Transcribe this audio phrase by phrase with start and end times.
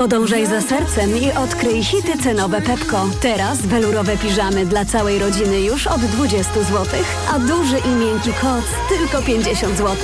[0.00, 3.06] Podążaj za sercem i odkryj hity cenowe Pepko.
[3.22, 6.86] Teraz welurowe piżamy dla całej rodziny już od 20 zł,
[7.34, 9.96] a duży i miękki koc tylko 50 zł.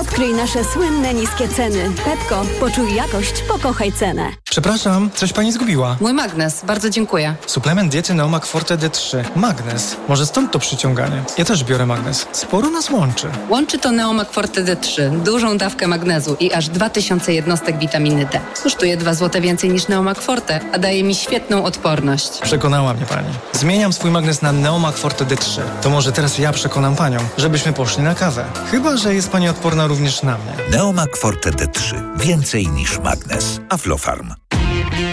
[0.00, 1.90] Odkryj nasze słynne niskie ceny.
[2.04, 4.30] Pepko, poczuj jakość, pokochaj cenę.
[4.44, 5.96] Przepraszam, coś pani zgubiła.
[6.00, 7.34] Mój magnes, bardzo dziękuję.
[7.46, 9.24] Suplement diety Neomak Forte D3.
[9.36, 9.96] Magnes.
[10.08, 11.22] Może stąd to przyciąganie.
[11.38, 12.26] Ja też biorę magnes.
[12.32, 13.28] Sporo nas łączy.
[13.48, 18.40] Łączy to Neomak Forte D3, dużą dawkę magnezu i aż 2000 jednostek witaminy D.
[18.62, 22.40] Kosztuje 2 zł więcej niż Neomak Forte, a daje mi świetną odporność.
[22.42, 23.28] Przekonała mnie pani.
[23.52, 25.60] Zmieniam swój magnes na Neomak Forte D3.
[25.82, 28.44] To może teraz ja przekonam panią, żebyśmy poszli na kawę.
[28.70, 30.52] Chyba, że jest pani odporna również na mnie.
[30.78, 31.94] Neomak Forte D3.
[32.18, 33.60] Więcej niż magnes.
[33.68, 34.34] Aflofarm.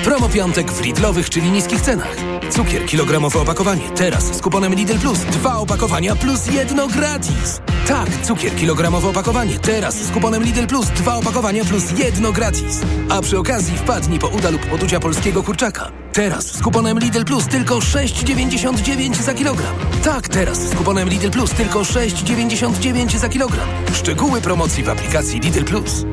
[0.04, 2.16] Promo piątek w Lidlowych, czyli niskich cenach.
[2.50, 3.82] Cukier kilogramowe opakowanie.
[3.96, 5.20] Teraz z kuponem Lidl Plus.
[5.20, 7.62] Dwa opakowania plus jedno gratis.
[7.88, 9.60] Tak, cukier kilogramowe opakowanie.
[9.60, 10.88] Teraz z kuponem Lidl Plus.
[10.88, 12.82] Dwa opakowania plus jedno gratis.
[13.10, 15.92] A przy okazji wpadnij po uda lub poducia polskiego kurczaka.
[16.14, 19.76] Teraz z kuponem Lidl Plus tylko 6,99 za kilogram.
[20.04, 23.68] Tak, teraz z kuponem Lidl Plus tylko 6,99 za kilogram.
[23.94, 26.06] Szczegóły promocji w aplikacji Lidl Plus.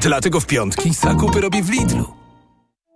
[0.00, 2.19] Dlatego w piątki zakupy robię w Lidlu.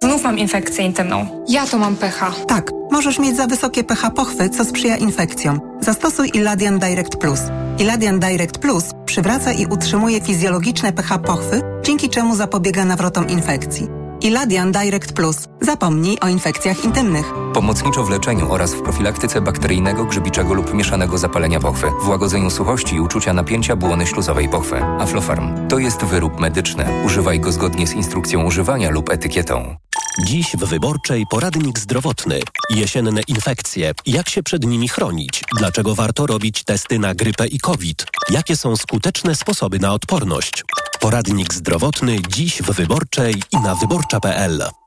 [0.04, 1.26] Znów mam infekcję intymną.
[1.48, 2.34] Ja to mam pH.
[2.46, 5.60] Tak, możesz mieć za wysokie pH pochwy, co sprzyja infekcjom.
[5.80, 7.40] Zastosuj Iladian Direct Plus.
[7.78, 14.03] Iladian Direct Plus przywraca i utrzymuje fizjologiczne pH pochwy, dzięki czemu zapobiega nawrotom infekcji.
[14.24, 15.36] Iladian Direct Plus.
[15.60, 17.32] Zapomnij o infekcjach intymnych.
[17.54, 22.94] Pomocniczo w leczeniu oraz w profilaktyce bakteryjnego, grzybiczego lub mieszanego zapalenia pochwy, w łagodzeniu suchości
[22.94, 24.82] i uczucia napięcia błony śluzowej pochwy.
[24.82, 26.86] Aflofarm to jest wyrób medyczny.
[27.06, 29.76] Używaj go zgodnie z instrukcją używania lub etykietą.
[30.18, 32.40] Dziś w Wyborczej poradnik zdrowotny.
[32.70, 33.92] Jesienne infekcje.
[34.06, 35.42] Jak się przed nimi chronić?
[35.58, 38.06] Dlaczego warto robić testy na grypę i COVID?
[38.30, 40.64] Jakie są skuteczne sposoby na odporność?
[41.04, 44.83] Poradnik zdrowotny dziś w Wyborczej i na wyborcza.pl.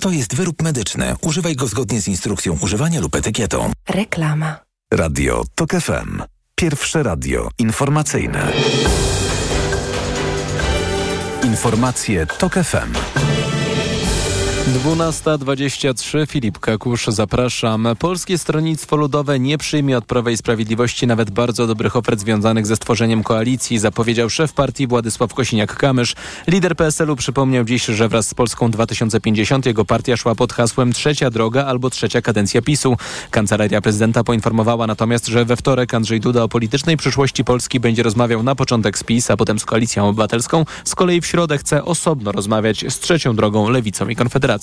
[0.00, 1.14] To jest wyrób medyczny.
[1.20, 3.72] Używaj go zgodnie z instrukcją używania lub etykietą.
[3.88, 4.56] Reklama.
[4.94, 6.22] Radio TOK FM.
[6.54, 8.52] Pierwsze radio informacyjne.
[11.44, 13.23] Informacje TOK FM.
[14.64, 17.88] 12.23 Filip Kakusz, zapraszam.
[17.98, 22.76] Polskie Stronnictwo Ludowe nie przyjmie od Prawa i Sprawiedliwości nawet bardzo dobrych ofert związanych ze
[22.76, 26.16] stworzeniem koalicji, zapowiedział szef partii Władysław Kosiniak-Kamysz.
[26.46, 31.30] Lider PSL-u przypomniał dziś, że wraz z Polską 2050 jego partia szła pod hasłem trzecia
[31.30, 32.96] droga albo trzecia kadencja PiSu.
[33.30, 38.42] Kancelaria prezydenta poinformowała natomiast, że we wtorek Andrzej Duda o politycznej przyszłości Polski będzie rozmawiał
[38.42, 40.64] na początek z PiS, a potem z Koalicją Obywatelską.
[40.84, 44.53] Z kolei w środę chce osobno rozmawiać z trzecią drogą Lewicą i Konfederacją.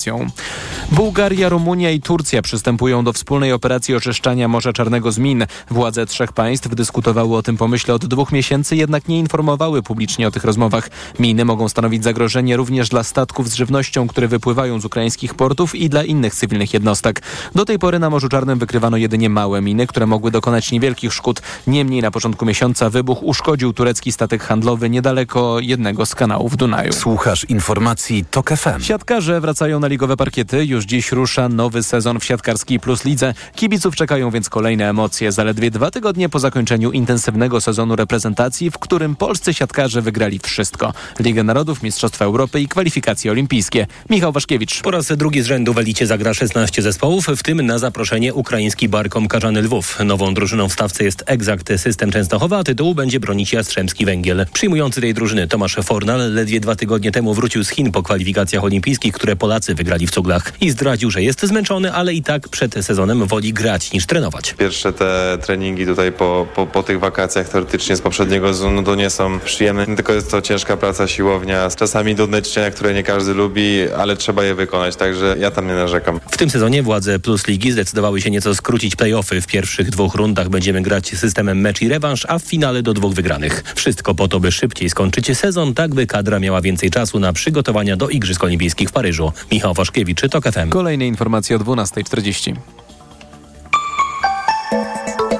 [0.92, 5.46] Bułgaria, Rumunia i Turcja przystępują do wspólnej operacji oczyszczania Morza Czarnego z min.
[5.70, 10.30] Władze trzech państw dyskutowały o tym pomyśle od dwóch miesięcy, jednak nie informowały publicznie o
[10.30, 10.90] tych rozmowach.
[11.18, 15.88] Miny mogą stanowić zagrożenie również dla statków z żywnością, które wypływają z ukraińskich portów i
[15.88, 17.22] dla innych cywilnych jednostek.
[17.54, 21.42] Do tej pory na Morzu Czarnym wykrywano jedynie małe miny, które mogły dokonać niewielkich szkód.
[21.66, 26.92] Niemniej na początku miesiąca wybuch uszkodził turecki statek handlowy niedaleko jednego z kanałów Dunaju.
[26.92, 28.80] Słuchasz informacji TOK FM.
[28.80, 30.64] Siatkarze wracają na ligowe parkiety.
[30.64, 33.34] Już dziś rusza nowy sezon w siatkarskiej Plus Lidze.
[33.54, 35.32] Kibiców czekają więc kolejne emocje.
[35.32, 40.92] Zaledwie dwa tygodnie po zakończeniu intensywnego sezonu reprezentacji, w którym polscy siatkarze wygrali wszystko.
[41.20, 43.86] Ligę Narodów, Mistrzostwa Europy i kwalifikacje olimpijskie.
[44.10, 44.82] Michał Waszkiewicz.
[44.82, 48.88] Po raz drugi z rzędu w Elicie zagra 16 zespołów, w tym na zaproszenie ukraiński
[48.88, 49.98] Barkom Karzany Lwów.
[50.04, 54.46] Nową drużyną w stawce jest Exact System Częstochowa, a tytułu będzie bronić Jastrzębski Węgiel.
[54.52, 59.14] Przyjmujący tej drużyny Tomasz Fornal ledwie dwa tygodnie temu wrócił z Chin po kwalifikacjach olimpijskich,
[59.14, 63.26] które Polacy wygrali w cuglach i zdradził, że jest zmęczony, ale i tak przed sezonem
[63.26, 64.54] woli grać niż trenować.
[64.58, 69.10] Pierwsze te treningi tutaj po, po, po tych wakacjach teoretycznie z poprzedniego sezonu to nie
[69.10, 73.90] są przyjemne, tylko jest to ciężka praca, siłownia, czasami nudne ćwiczenia, które nie każdy lubi,
[73.98, 76.20] ale trzeba je wykonać, także ja tam nie narzekam.
[76.30, 79.40] W tym sezonie władze Plus Ligi zdecydowały się nieco skrócić playoffy.
[79.40, 83.14] W pierwszych dwóch rundach będziemy grać systemem mecz i rewanż, a w finale do dwóch
[83.14, 83.62] wygranych.
[83.74, 87.96] Wszystko po to, by szybciej skończyć sezon, tak by kadra miała więcej czasu na przygotowania
[87.96, 89.32] do Igrzysk Olimpijskich w Paryżu.
[89.52, 90.68] Michał Waszkiewicz, TOK FM.
[90.68, 92.54] Kolejne informacje o 12.40.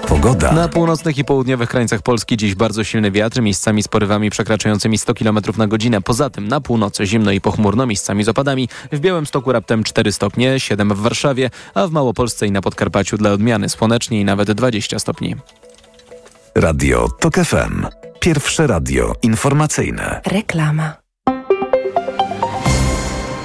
[0.09, 0.53] Pogoda.
[0.53, 5.15] Na północnych i południowych krańcach Polski dziś bardzo silny wiatr, miejscami z porywami przekraczającymi 100
[5.15, 6.01] km na godzinę.
[6.01, 8.69] Poza tym na północy zimno i pochmurno, miejscami z opadami.
[8.93, 13.31] W Białymstoku raptem 4 stopnie, 7 w Warszawie, a w Małopolsce i na Podkarpaciu dla
[13.31, 15.37] odmiany słonecznie i nawet 20 stopni.
[16.55, 17.87] Radio TOK FM.
[18.21, 20.21] Pierwsze radio informacyjne.
[20.27, 21.02] Reklama.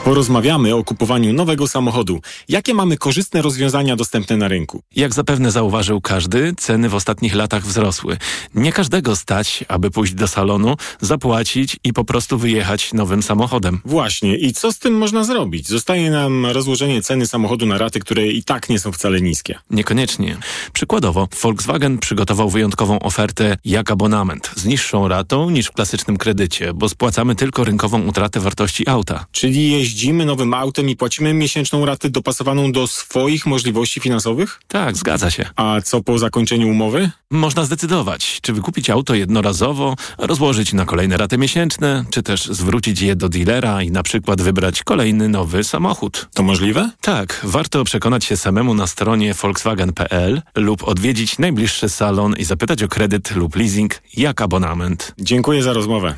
[0.07, 2.21] Porozmawiamy o kupowaniu nowego samochodu.
[2.49, 4.81] Jakie mamy korzystne rozwiązania dostępne na rynku?
[4.95, 8.17] Jak zapewne zauważył każdy, ceny w ostatnich latach wzrosły.
[8.55, 13.81] Nie każdego stać, aby pójść do salonu, zapłacić i po prostu wyjechać nowym samochodem.
[13.85, 14.37] Właśnie.
[14.37, 15.67] I co z tym można zrobić?
[15.67, 19.59] Zostaje nam rozłożenie ceny samochodu na raty, które i tak nie są wcale niskie.
[19.69, 20.37] Niekoniecznie.
[20.73, 26.89] Przykładowo, Volkswagen przygotował wyjątkową ofertę jak abonament z niższą ratą niż w klasycznym kredycie, bo
[26.89, 29.25] spłacamy tylko rynkową utratę wartości auta.
[29.31, 34.59] Czyli jeździ jeździmy nowym autem i płacimy miesięczną ratę dopasowaną do swoich możliwości finansowych?
[34.67, 35.49] Tak, zgadza się.
[35.55, 37.11] A co po zakończeniu umowy?
[37.31, 43.15] Można zdecydować, czy wykupić auto jednorazowo, rozłożyć na kolejne raty miesięczne, czy też zwrócić je
[43.15, 46.27] do dealera i na przykład wybrać kolejny nowy samochód.
[46.33, 46.91] To możliwe?
[47.01, 52.87] Tak, warto przekonać się samemu na stronie volkswagen.pl lub odwiedzić najbliższy salon i zapytać o
[52.87, 55.13] kredyt lub leasing jak abonament.
[55.19, 56.15] Dziękuję za rozmowę.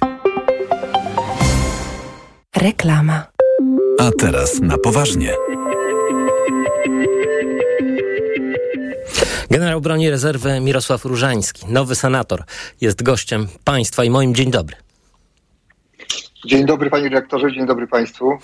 [2.55, 3.38] Reklama.
[3.99, 5.33] A teraz na poważnie.
[9.51, 12.43] Generał broni rezerwy Mirosław Różański, nowy senator,
[12.81, 14.75] jest gościem państwa i moim dzień dobry.
[16.45, 18.37] Dzień dobry panie dyrektorze, dzień dobry państwu.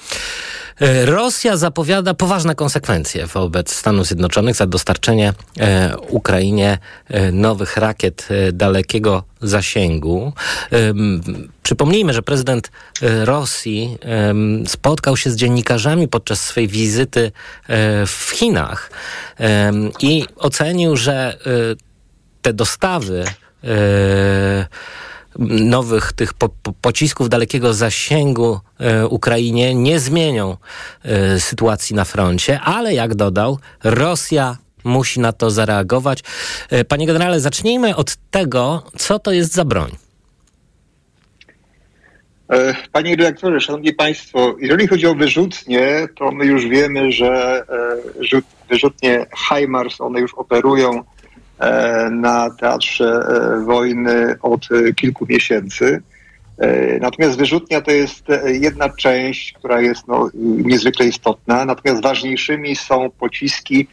[0.81, 6.77] E, Rosja zapowiada poważne konsekwencje wobec Stanów Zjednoczonych za dostarczenie e, Ukrainie
[7.07, 10.33] e, nowych rakiet dalekiego zasięgu.
[11.63, 12.72] Przypomnijmy, że prezydent
[13.24, 13.98] Rosji
[14.68, 17.31] spotkał się z dziennikarzami podczas swej wizyty
[18.07, 18.92] w Chinach
[20.00, 21.38] i ocenił, że
[22.42, 23.25] te dostawy
[25.40, 30.58] nowych tych po, po, pocisków dalekiego zasięgu e, Ukrainie nie zmienią
[31.04, 36.24] e, sytuacji na froncie, ale jak dodał, Rosja musi na to zareagować.
[36.70, 39.92] E, panie generale, zacznijmy od tego, co to jest za broń.
[42.50, 47.64] E, panie dyrektorze, szanowni państwo, jeżeli chodzi o wyrzutnie, to my już wiemy, że
[48.34, 51.04] e, wyrzutnie HIMARS, one już operują
[52.12, 56.02] na teatrze e, wojny od kilku miesięcy.
[56.57, 61.66] E, natomiast wyrzutnia to jest jedna część, która jest no, niezwykle istotna.
[61.66, 63.88] Natomiast ważniejszymi są pociski,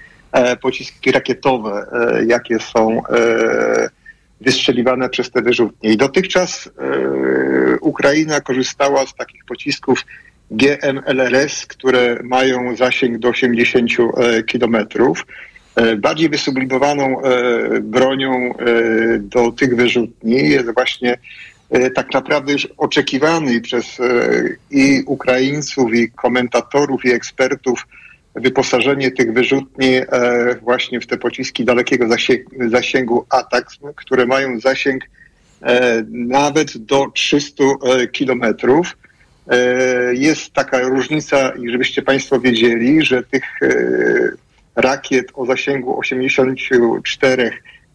[0.63, 1.87] pociski rakietowe,
[2.27, 3.03] jakie są
[4.41, 5.93] wystrzeliwane przez te wyrzutnie.
[5.93, 6.71] I dotychczas
[7.81, 10.05] Ukraina korzystała z takich pocisków
[10.51, 13.91] GMLRS, które mają zasięg do 80
[14.47, 15.27] kilometrów.
[15.77, 21.19] E, bardziej wysublimowaną e, bronią e, do tych wyrzutni jest właśnie
[21.95, 23.99] tak naprawdę już oczekiwany przez
[24.71, 27.87] i Ukraińców, i komentatorów, i ekspertów
[28.35, 30.01] wyposażenie tych wyrzutni
[30.63, 32.07] właśnie w te pociski dalekiego
[32.71, 35.05] zasięgu ATACMS, które mają zasięg
[36.11, 37.65] nawet do 300
[38.13, 38.97] kilometrów.
[40.13, 43.45] Jest taka różnica, i żebyście Państwo wiedzieli, że tych
[44.77, 47.51] rakiet o zasięgu 84,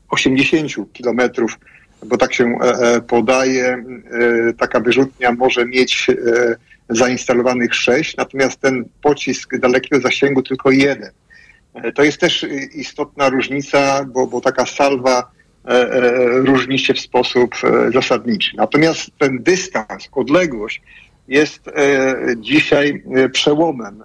[0.10, 1.58] 80 kilometrów,
[2.06, 6.08] bo tak się e, e, podaje, e, taka wyrzutnia może mieć
[6.90, 11.12] zainstalowanych sześć, natomiast ten pocisk dalekiego zasięgu tylko jeden.
[11.96, 15.32] To jest też istotna różnica, bo, bo taka salwa
[16.30, 17.56] różni się w sposób
[17.94, 18.52] zasadniczy.
[18.58, 20.82] Natomiast ten dystans, odległość
[21.28, 21.70] jest
[22.38, 23.04] dzisiaj
[23.34, 24.04] przełomem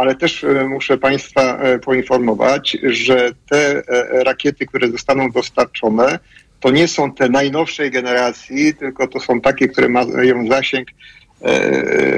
[0.00, 6.18] ale też e, muszę Państwa e, poinformować, że te e, rakiety, które zostaną dostarczone,
[6.60, 10.88] to nie są te najnowszej generacji, tylko to są takie, które mają zasięg,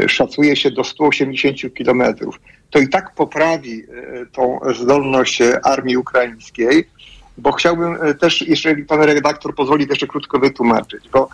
[0.07, 2.41] szacuje się do 180 kilometrów.
[2.71, 3.83] To i tak poprawi
[4.33, 6.89] tą zdolność armii ukraińskiej,
[7.39, 11.29] bo chciałbym też, jeżeli pan redaktor pozwoli, jeszcze krótko wytłumaczyć, bo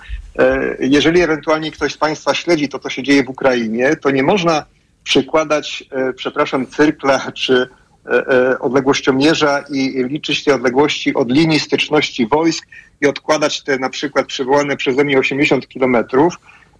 [0.79, 4.65] jeżeli ewentualnie ktoś z Państwa śledzi to, co się dzieje w Ukrainie, to nie można
[5.09, 7.69] przykładać, e, przepraszam, cyrkla czy
[8.07, 12.67] e, e, odległościomierza i liczyć te odległości od linii styczności wojsk
[13.01, 16.35] i odkładać te na przykład przywołane przeze mnie 80 kilometrów,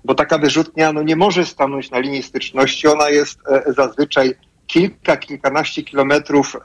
[0.05, 2.89] bo taka wyrzutnia no, nie może stanąć na linii styczności.
[2.89, 4.35] Ona jest zazwyczaj
[4.67, 6.57] kilka, kilkanaście kilometrów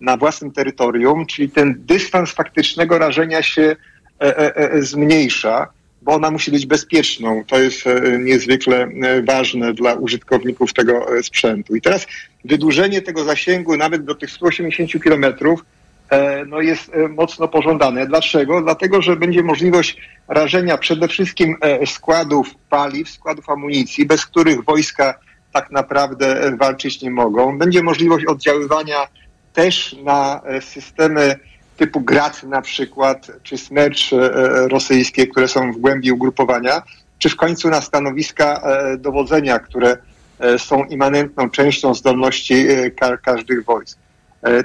[0.00, 3.76] na własnym terytorium, czyli ten dystans faktycznego rażenia się
[4.80, 5.66] zmniejsza
[6.02, 7.44] bo ona musi być bezpieczną.
[7.46, 11.76] To jest e, niezwykle e, ważne dla użytkowników tego e, sprzętu.
[11.76, 12.06] I teraz
[12.44, 15.64] wydłużenie tego zasięgu nawet do tych 180 kilometrów
[16.46, 18.06] no jest mocno pożądane.
[18.06, 18.62] Dlaczego?
[18.62, 19.96] Dlatego, że będzie możliwość
[20.28, 25.14] rażenia przede wszystkim składów paliw, składów amunicji, bez których wojska
[25.52, 27.58] tak naprawdę walczyć nie mogą.
[27.58, 28.96] Będzie możliwość oddziaływania
[29.52, 31.38] też na systemy
[31.78, 34.10] typu Grad na przykład, czy Smercz
[34.70, 36.82] rosyjskie, które są w głębi ugrupowania,
[37.18, 38.62] czy w końcu na stanowiska
[38.98, 39.96] dowodzenia, które
[40.58, 42.66] są immanentną częścią zdolności
[43.00, 43.98] ka każdych wojsk.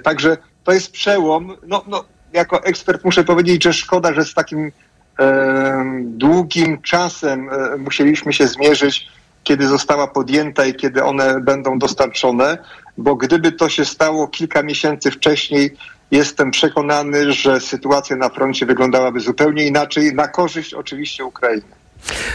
[0.03, 1.57] Także to jest przełom.
[1.67, 4.71] No, no, jako ekspert muszę powiedzieć, że szkoda, że z takim
[5.19, 9.07] e, długim czasem e, musieliśmy się zmierzyć,
[9.43, 12.57] kiedy została podjęta i kiedy one będą dostarczone,
[12.97, 15.77] bo gdyby to się stało kilka miesięcy wcześniej,
[16.11, 21.83] jestem przekonany, że sytuacja na froncie wyglądałaby zupełnie inaczej, na korzyść oczywiście Ukrainy.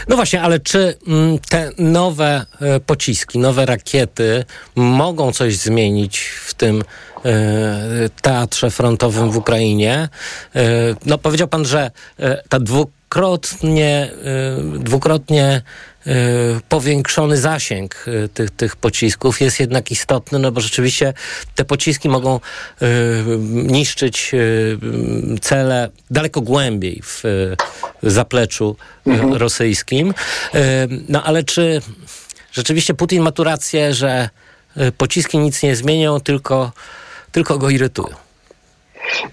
[0.07, 4.45] No właśnie, ale czy mm, te nowe e, pociski, nowe rakiety
[4.75, 6.83] mogą coś zmienić w tym
[7.25, 10.09] e, teatrze frontowym w Ukrainie?
[10.55, 10.61] E,
[11.05, 11.91] no powiedział pan, że
[12.49, 14.11] ta dwukrotnie,
[14.79, 15.61] dwukrotnie
[16.69, 21.13] powiększony zasięg tych, tych pocisków jest jednak istotny, no bo rzeczywiście
[21.55, 22.39] te pociski mogą
[23.51, 24.31] niszczyć
[25.41, 27.23] cele daleko głębiej w
[28.03, 28.75] zapleczu
[29.07, 29.33] mhm.
[29.33, 30.13] rosyjskim.
[31.09, 31.81] No ale czy
[32.51, 34.29] rzeczywiście Putin ma tu rację, że
[34.97, 36.71] pociski nic nie zmienią, tylko,
[37.31, 38.28] tylko go irytują?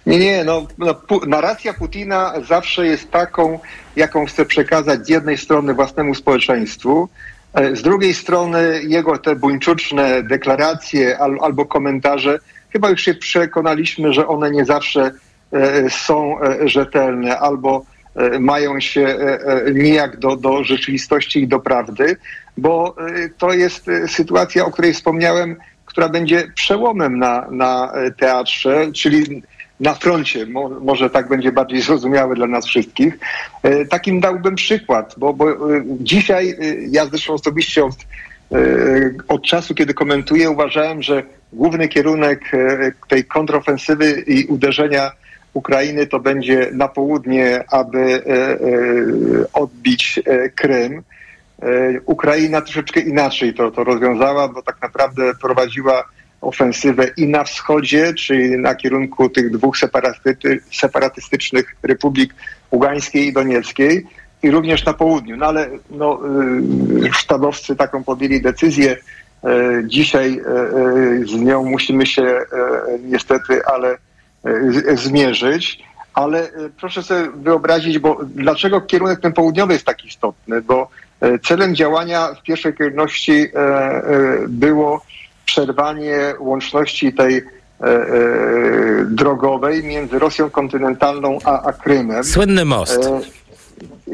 [0.06, 0.94] Nie, nie, no, no
[1.26, 3.58] narracja Putina zawsze jest taką,
[3.96, 7.08] jaką chce przekazać z jednej strony własnemu społeczeństwu,
[7.72, 12.38] z drugiej strony jego te buńczuczne deklaracje al, albo komentarze,
[12.70, 15.10] chyba już się przekonaliśmy, że one nie zawsze
[15.52, 19.18] e, są e, rzetelne albo e, mają się
[19.74, 22.16] nijak do, do rzeczywistości i do prawdy,
[22.56, 22.96] bo
[23.38, 29.42] to jest sytuacja, o której wspomniałem, która będzie przełomem na, na teatrze, czyli
[29.80, 33.18] na froncie, Mo, może tak będzie bardziej zrozumiałe dla nas wszystkich.
[33.62, 36.54] E, takim dałbym przykład, bo, bo e, dzisiaj, e,
[36.90, 37.96] ja zresztą osobiście od,
[39.28, 42.52] od czasu, kiedy komentuję, uważałem, że główny kierunek
[43.08, 45.10] tej kontrofensywy i uderzenia
[45.52, 48.22] Ukrainy to będzie na południe, aby
[49.52, 50.20] odbić
[50.54, 51.02] Krym.
[52.04, 56.04] Ukraina troszeczkę inaczej to, to rozwiązała, bo tak naprawdę prowadziła
[56.40, 59.76] ofensywę i na wschodzie, czyli na kierunku tych dwóch
[60.72, 62.34] separatystycznych republik
[62.72, 64.06] Ługańskiej i Donieckiej
[64.42, 65.36] i również na południu.
[65.36, 66.20] No ale no,
[67.06, 68.96] y, sztabowcy taką podjęli decyzję.
[68.96, 70.40] Y, dzisiaj
[71.20, 72.40] y, z nią musimy się
[73.00, 73.98] niestety, ale
[74.94, 75.86] zmierzyć.
[76.14, 76.48] Ale
[76.80, 80.62] proszę sobie wyobrazić, bo dlaczego kierunek ten południowy jest tak istotny?
[80.62, 80.88] Bo
[81.44, 83.48] celem działania w pierwszej kolejności
[84.48, 85.02] było
[85.46, 87.42] przerwanie łączności tej e,
[87.84, 88.04] e,
[89.04, 92.24] drogowej między Rosją kontynentalną a, a Krymem.
[92.24, 93.06] Słynny most.
[93.06, 93.20] E,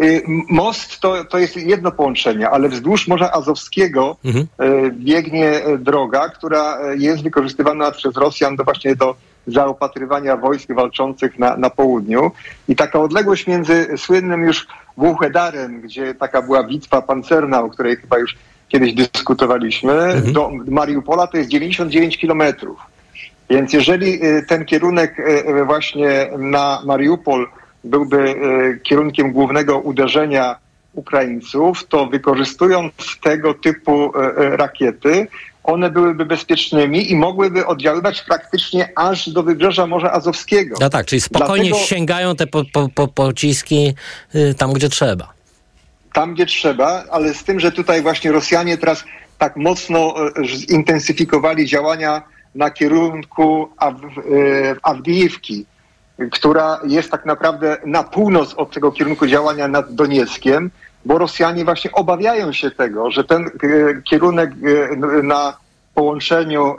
[0.02, 0.20] e
[0.50, 4.46] most to, to jest jedno połączenie, ale wzdłuż Morza Azowskiego mhm.
[4.92, 9.14] Biegnie droga, która jest wykorzystywana przez Rosjan do właśnie do
[9.46, 12.30] zaopatrywania wojsk walczących na, na południu.
[12.68, 18.18] I taka odległość między słynnym już Wuchedarem, gdzie taka była bitwa pancerna, o której chyba
[18.18, 18.36] już
[18.72, 20.32] kiedyś dyskutowaliśmy, mhm.
[20.32, 22.78] do Mariupola to jest 99 kilometrów.
[23.50, 27.46] Więc jeżeli y, ten kierunek y, y, właśnie na Mariupol
[27.84, 28.34] byłby
[28.82, 30.56] kierunkiem głównego uderzenia
[30.94, 35.26] Ukraińców, to wykorzystując tego typu rakiety,
[35.64, 40.76] one byłyby bezpiecznymi i mogłyby oddziaływać praktycznie aż do wybrzeża Morza Azowskiego.
[40.80, 41.86] No tak, czyli spokojnie Dlatego...
[41.86, 43.94] sięgają te po, po, po, pociski
[44.58, 45.41] tam, gdzie trzeba
[46.12, 49.04] tam, gdzie trzeba, ale z tym, że tutaj właśnie Rosjanie teraz
[49.42, 52.22] tak mocno e, zintensyfikowali działania
[52.54, 53.88] na kierunku e,
[54.82, 55.66] Awdijivki,
[56.32, 60.70] która jest tak naprawdę na północ od tego kierunku działania nad Donieckiem,
[61.04, 63.48] bo Rosjanie właśnie obawiają się tego, że ten e,
[64.04, 64.50] kierunek
[65.22, 65.56] na
[65.94, 66.76] połączeniu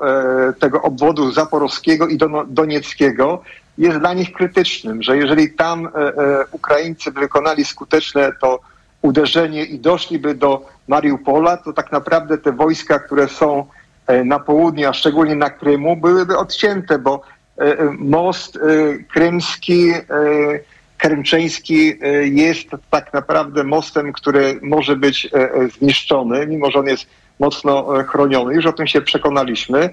[0.59, 3.43] tego obwodu zaporowskiego i donieckiego
[3.77, 5.89] jest dla nich krytycznym, że jeżeli tam
[6.51, 8.59] Ukraińcy wykonali skuteczne to
[9.03, 13.65] uderzenie i doszliby do Mariupola, to tak naprawdę te wojska, które są
[14.07, 17.21] e, na południu, a szczególnie na Krymu, byłyby odcięte, bo
[17.57, 18.59] e, e, most
[19.13, 19.91] krymski,
[20.97, 21.93] krymczeński
[22.23, 25.29] jest tak naprawdę mostem, który może być
[25.79, 27.05] zniszczony, mimo że on jest
[27.39, 28.53] mocno chroniony.
[28.53, 29.89] Już o tym się przekonaliśmy.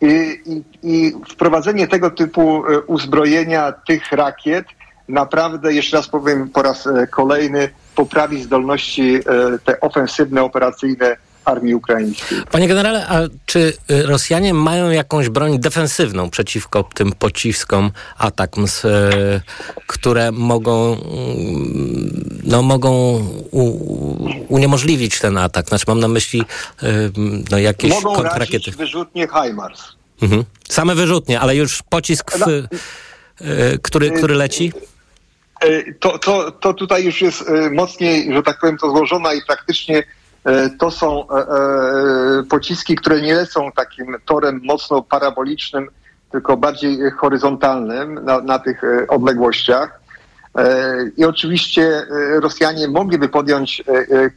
[0.00, 4.66] I, i, i wprowadzenie tego typu uzbrojenia tych rakiet
[5.08, 9.22] naprawdę, jeszcze raz powiem po raz kolejny, poprawi zdolności e,
[9.64, 12.38] te ofensywne, operacyjne armii ukraińskiej.
[12.50, 18.90] Panie generale, a czy y, Rosjanie mają jakąś broń defensywną przeciwko tym pociskom ATACMS, y,
[19.86, 23.20] które mogą, mm, no, mogą
[24.48, 25.68] uniemożliwić ten atak?
[25.68, 26.42] Znaczy mam na myśli
[27.50, 28.70] no, jakieś Mogą kontrakiety.
[28.70, 29.82] razić wyrzutnie HIMARS.
[30.22, 30.44] Mhm.
[30.68, 34.72] Same wyrzutnie, ale już pocisk, w, y, który, który leci?
[35.60, 39.42] E, To, to, to tutaj już jest e, mocniej, że tak powiem, to złożona i
[39.46, 40.02] praktycznie
[40.44, 41.26] e, to są
[42.50, 45.88] pociski, które nie lecą takim torem mocno parabolicznym,
[46.32, 50.00] tylko bardziej horyzontalnym na, na tych odległościach.
[51.16, 52.06] I oczywiście
[52.40, 53.82] Rosjanie mogliby podjąć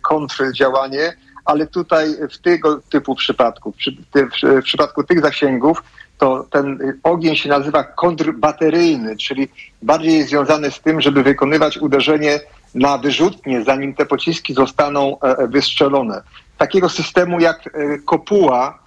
[0.01, 1.13] kontrdziałanie,
[1.45, 4.19] ale tutaj w tego typu przypadku, w,
[4.61, 5.83] w przypadku tych zasięgów,
[6.19, 9.47] to ten ogień się nazywa kontrbateryjny, czyli
[9.81, 12.39] bardziej jest związany z tym, żeby wykonywać uderzenie
[12.75, 16.21] na wyrzutnie, zanim te pociski zostaną e, e, wystrzelone.
[16.57, 18.79] Takiego systemu jak e, kopuła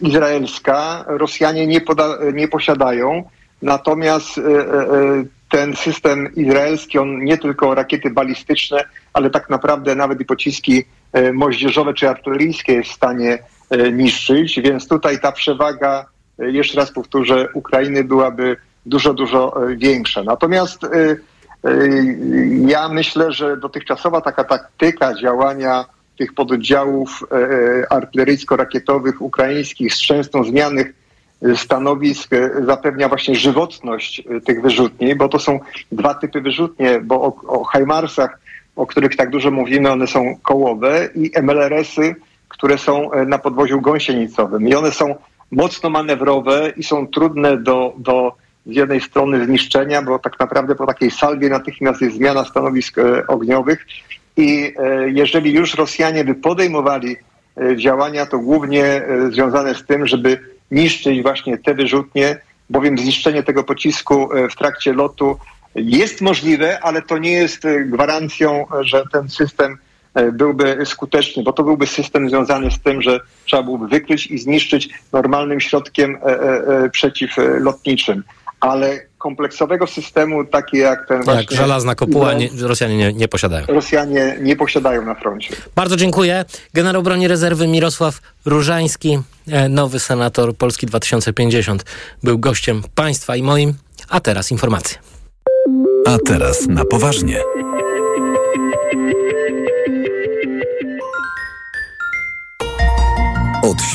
[0.00, 3.24] izraelska Rosjanie nie, poda, nie posiadają,
[3.62, 4.40] natomiast
[5.50, 10.84] ten system izraelski, on nie tylko rakiety balistyczne, ale tak naprawdę nawet i pociski
[11.32, 13.38] moździerzowe czy artyleryjskie jest w stanie
[13.92, 16.06] niszczyć, więc tutaj ta przewaga,
[16.38, 18.56] e, jeszcze raz powtórzę, Ukrainy byłaby
[18.86, 20.22] dużo, dużo e, większa.
[20.22, 21.16] Natomiast e, e,
[22.66, 25.84] ja myślę, że dotychczasowa taka taktyka działania
[26.18, 30.94] tych pododdziałów e, e, artyleryjsko-rakietowych ukraińskich z częstą zmianych
[31.42, 35.60] e, stanowisk e, zapewnia właśnie żywotność e, tych wyrzutni, bo to są
[35.92, 38.38] dwa typy wyrzutnie, bo o, o HIMARSach,
[38.76, 42.16] o których tak dużo mówimy, one są kołowe i MLRS-y,
[42.48, 44.68] które są e, na podwoziu gąsienicowym.
[44.68, 45.14] I one są
[45.50, 48.32] mocno manewrowe i są trudne do, do
[48.66, 53.26] z jednej strony zniszczenia, bo tak naprawdę po takiej salwie natychmiast jest zmiana stanowisk e,
[53.26, 53.86] ogniowych
[54.36, 57.16] i e, jeżeli już Rosjanie by podejmowali
[57.76, 62.38] działania, to głównie związane z tym, żeby niszczyć właśnie te wyrzutnie,
[62.70, 65.38] bowiem zniszczenie tego pocisku w trakcie lotu
[65.74, 69.78] jest możliwe, ale to nie jest gwarancją, że ten system
[70.32, 74.88] byłby skuteczny, bo to byłby system związany z tym, że trzeba byłoby wykryć i zniszczyć
[75.12, 78.22] normalnym środkiem e, e, e, przeciwlotniczym.
[78.60, 83.28] Ale kompleksowego systemu, takie jak ten Jak właśnie żelazna kopuła nie, Izrael, Rosjanie nie, nie
[83.28, 83.66] posiadają.
[83.66, 85.56] Rosjanie nie posiadają na froncie.
[85.74, 86.44] Bardzo dziękuję.
[86.74, 91.84] Generał broni rezerwy Mirosław Różański, e, nowy senator Polski 2050,
[92.22, 93.74] był gościem państwa i moim.
[94.08, 94.98] A teraz informacje.
[96.06, 97.40] A teraz na poważnie.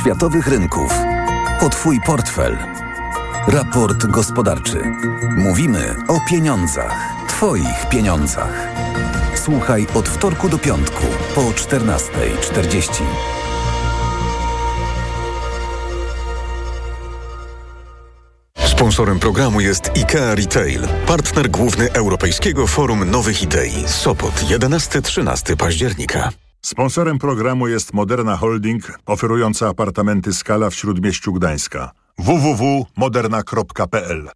[0.02, 0.94] Światowych rynków.
[1.62, 2.58] O Twój portfel.
[3.48, 4.84] Raport gospodarczy.
[5.38, 6.96] Mówimy o pieniądzach.
[7.28, 8.68] Twoich pieniądzach.
[9.36, 11.04] Słuchaj od wtorku do piątku
[11.36, 13.04] po 14.40.
[18.58, 23.84] Sponsorem programu jest IKEA Retail, partner główny Europejskiego Forum Nowych Idei.
[23.88, 26.41] Sopot 11-13 października.
[26.66, 31.92] Sponsorem programu jest Moderna Holding, oferująca apartamenty Skala w Śródmieściu Gdańska.
[32.18, 34.30] www.moderna.pl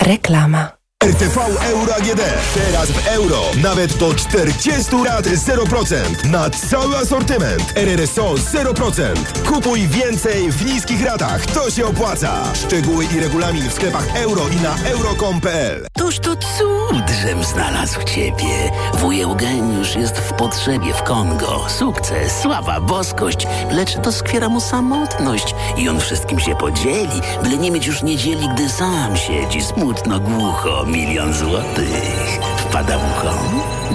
[0.00, 0.81] Reklama.
[1.02, 2.20] RTV Euro AGD.
[2.54, 3.40] Teraz w euro.
[3.62, 6.24] Nawet do 40 rat 0%.
[6.30, 7.72] Na cały asortyment.
[7.76, 9.14] RRSO 0%.
[9.46, 11.46] Kupuj więcej w niskich ratach.
[11.46, 12.54] To się opłaca.
[12.54, 18.70] Szczegóły i regulamin w sklepach euro i na euro.com.pl Toż to cud, żem znalazł ciebie.
[18.94, 21.66] Wuj Eugeniusz jest w potrzebie w Kongo.
[21.68, 27.86] Sukces, sława, boskość, lecz doskwiera mu samotność i on wszystkim się podzieli, byle nie mieć
[27.86, 32.38] już niedzieli, gdy sam siedzi smutno, głucho, milion złotych.
[32.56, 33.34] Wpada w ucho?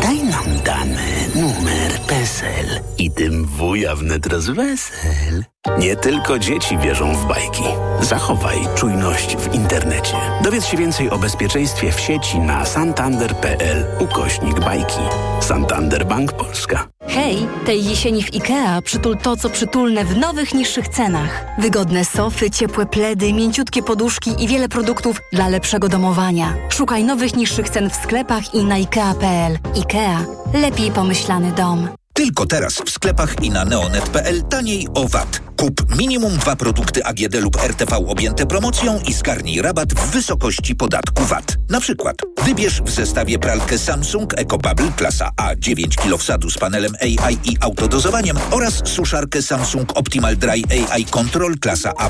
[0.02, 5.44] Daj nam dane, numer, PESEL i tym wuja wnet rozwesel.
[5.80, 7.64] Nie tylko dzieci wierzą w bajki.
[8.02, 10.14] Zachowaj czujność w internecie.
[10.44, 15.00] Dowiedz się więcej o bezpieczeństwie w sieci na santander.pl ukośnik bajki.
[15.42, 16.88] Santander Bank Polska.
[17.08, 21.46] Hej, tej jesieni w IKEA przytul to, co przytulne w nowych, niższych cenach.
[21.60, 26.54] Wygodne sofy, ciepłe pledy, mięciutkie poduszki i wiele produktów dla lepszego domowania.
[26.70, 29.58] Szukaj nowych, niższych cen w sklepach i na IKEA.pl.
[29.76, 30.26] IKEA.
[30.54, 31.88] Lepiej pomyślany dom.
[32.14, 35.47] Tylko teraz w sklepach i na neonet.pl taniej o VAT.
[35.58, 41.24] Kup minimum dwa produkty AGD lub RTV objęte promocją i zgarnij rabat w wysokości podatku
[41.24, 41.58] VAT.
[41.70, 46.94] Na przykład wybierz w zestawie pralkę Samsung EcoBubble klasa A 9 kg wsadu z panelem
[47.02, 52.10] AI i autodozowaniem oraz suszarkę Samsung Optimal Dry AI Control klasa A++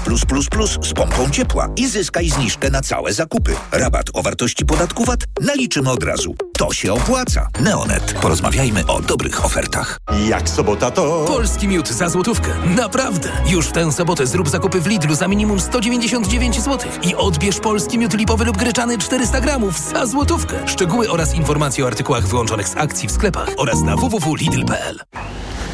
[0.82, 3.56] z pompą ciepła i zyskaj zniżkę na całe zakupy.
[3.72, 6.36] Rabat o wartości podatku VAT naliczymy od razu.
[6.58, 7.48] To się opłaca.
[7.60, 8.14] Neonet.
[8.22, 9.98] Porozmawiajmy o dobrych ofertach.
[10.30, 11.26] Jak sobota to...
[11.28, 12.50] Polski miód za złotówkę.
[12.76, 13.37] Naprawdę.
[13.46, 17.98] Już w tę sobotę zrób zakupy w Lidlu za minimum 199 zł i odbierz polski
[17.98, 20.68] miód lipowy lub gryczany 400 gramów za złotówkę.
[20.68, 25.00] Szczegóły oraz informacje o artykułach wyłączonych z akcji w sklepach oraz na www.lidl.pl.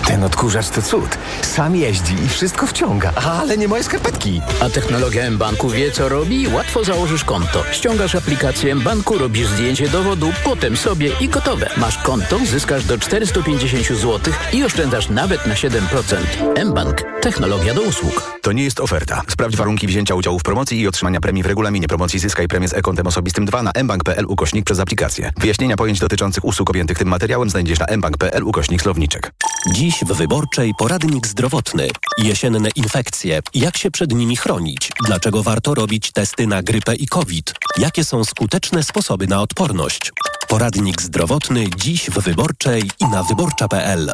[0.08, 1.18] Ten odkurzacz to cud.
[1.42, 4.42] Sam jeździ i wszystko wciąga, ale nie moje skarpetki.
[4.62, 6.48] A technologia M-Banku wie co robi?
[6.48, 7.64] Łatwo założysz konto.
[7.72, 11.70] Ściągasz aplikację M-Banku, robisz zdjęcie dowodu, potem sobie i gotowe.
[11.78, 15.80] Masz konto, zyskasz do 450 zł i oszczędzasz nawet na 7%.
[16.56, 17.02] M-Bank.
[17.22, 18.40] Technologia do usług.
[18.42, 19.22] To nie jest oferta.
[19.30, 22.74] Sprawdź warunki wzięcia udziału w promocji i otrzymania premii w regulaminie promocji Zyskaj premię z
[22.74, 25.32] e-kontem osobistym 2 na mbank.pl ukośnik przez aplikację.
[25.38, 29.32] Wyjaśnienia pojęć dotyczących usług objętych tym materiałem znajdziesz na mbank.pl ukośnik słowniczek.
[29.74, 31.90] Dziś w Wyborczej poradnik zdrowotny.
[32.18, 33.40] Jesienne infekcje.
[33.54, 34.92] Jak się przed nimi chronić?
[35.06, 37.54] Dlaczego warto robić testy na grypę i COVID?
[37.78, 40.12] Jakie są skuteczne sposoby na odporność?
[40.48, 44.12] Poradnik zdrowotny dziś w Wyborczej i na wyborcza.pl.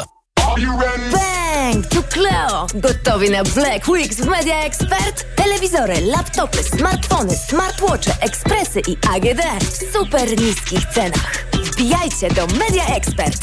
[1.70, 1.88] Bang!
[1.88, 2.68] Tu Cleo!
[2.76, 5.26] Gotowi na Black Weeks w Media Expert?
[5.36, 11.46] Telewizory, laptopy, smartfony, smartwatche, ekspresy i AGD w super niskich cenach.
[11.54, 13.38] Wbijajcie do Media Expert!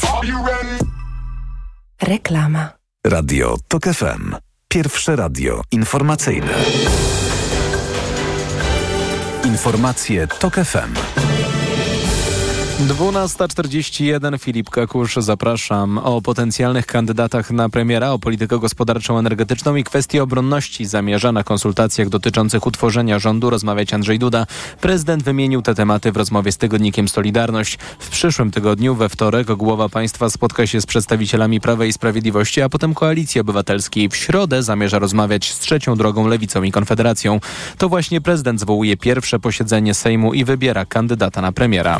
[2.01, 2.69] Reklama.
[3.05, 4.35] Radio TOK FM.
[4.67, 6.53] Pierwsze radio informacyjne.
[9.43, 10.93] Informacje TOK FM.
[12.77, 15.97] 12.41 Filip Kakusz, zapraszam.
[15.97, 22.09] O potencjalnych kandydatach na premiera, o politykę gospodarczą, energetyczną i kwestii obronności zamierza na konsultacjach
[22.09, 24.45] dotyczących utworzenia rządu rozmawiać Andrzej Duda.
[24.81, 27.77] Prezydent wymienił te tematy w rozmowie z tygodnikiem Solidarność.
[27.99, 32.69] W przyszłym tygodniu, we wtorek, głowa państwa spotka się z przedstawicielami Prawa i Sprawiedliwości, a
[32.69, 34.09] potem Koalicji Obywatelskiej.
[34.09, 37.39] W środę zamierza rozmawiać z Trzecią Drogą, Lewicą i Konfederacją.
[37.77, 41.99] To właśnie prezydent zwołuje pierwsze posiedzenie Sejmu i wybiera kandydata na premiera.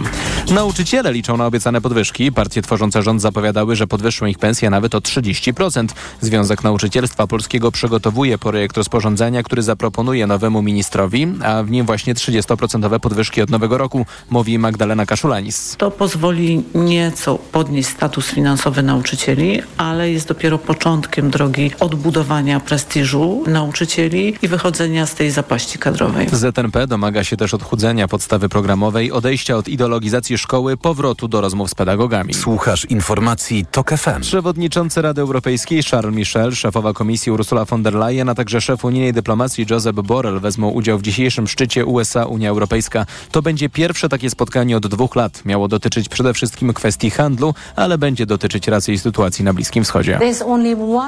[0.67, 2.31] Nauczyciele liczą na obiecane podwyżki.
[2.31, 5.87] Partie tworzące rząd zapowiadały, że podwyższą ich pensje nawet o 30%.
[6.21, 12.99] Związek Nauczycielstwa Polskiego przygotowuje projekt rozporządzenia, który zaproponuje nowemu ministrowi, a w nim właśnie 30%
[12.99, 15.75] podwyżki od nowego roku, mówi Magdalena Kaszulanis.
[15.77, 24.35] To pozwoli nieco podnieść status finansowy nauczycieli, ale jest dopiero początkiem drogi odbudowania prestiżu nauczycieli
[24.41, 26.27] i wychodzenia z tej zapaści kadrowej.
[26.31, 31.75] ZNP domaga się też odchudzenia podstawy programowej, odejścia od ideologizacji szkoły, powrotu do rozmów z
[31.75, 32.33] pedagogami.
[32.33, 34.21] Słuchasz informacji TOK FM.
[34.21, 39.13] Przewodniczący Rady Europejskiej Charles Michel, szefowa komisji Ursula von der Leyen, a także szef unijnej
[39.13, 43.05] dyplomacji Josep Borrell wezmą udział w dzisiejszym szczycie USA-Unia Europejska.
[43.31, 45.45] To będzie pierwsze takie spotkanie od dwóch lat.
[45.45, 50.19] Miało dotyczyć przede wszystkim kwestii handlu, ale będzie dotyczyć raczej sytuacji na Bliskim Wschodzie.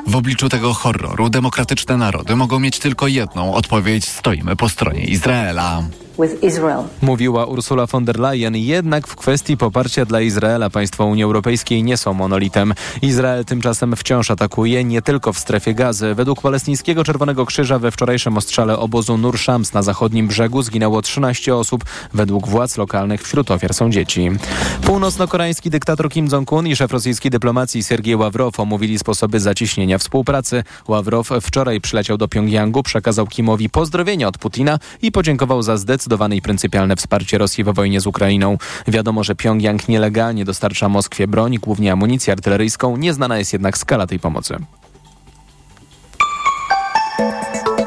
[0.08, 4.10] W obliczu tego horroru demokratyczne narody mogą mieć tylko jedną odpowiedź.
[4.10, 5.84] Stoimy po stronie Izraela.
[7.02, 11.98] Mówiła Ursula von der Leyen, jednak w kwestii poparcia dla Izraela państwa Unii Europejskiej nie
[11.98, 12.74] są monolitem.
[13.02, 16.16] Izrael tymczasem wciąż atakuje nie tylko w strefie gazy.
[16.16, 21.56] Według palestyńskiego Czerwonego Krzyża we wczorajszym ostrzale obozu Nur Shams na zachodnim brzegu zginęło 13
[21.56, 21.86] osób.
[22.14, 24.32] Według władz lokalnych wśród ofiar są dzieci.
[24.82, 30.64] Północno-koreański dyktator Kim Jong-un i szef rosyjskiej dyplomacji Sergiej Ławrow omówili sposoby zacieśnienia współpracy.
[30.88, 36.36] Ławrow wczoraj przyleciał do Pjongjangu, przekazał Kimowi pozdrowienia od Putina i podziękował za zdecydowanie zdecydowane
[36.36, 38.58] i pryncypialne wsparcie Rosji we wojnie z Ukrainą.
[38.88, 42.98] Wiadomo, że Pjongjang nielegalnie dostarcza Moskwie broń, głównie amunicję artyleryjską.
[42.98, 44.56] Nieznana jest jednak skala tej pomocy.